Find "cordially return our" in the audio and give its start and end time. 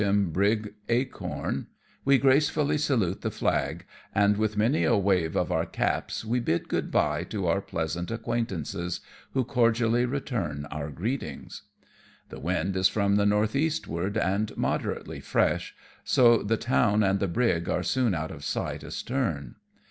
9.43-10.89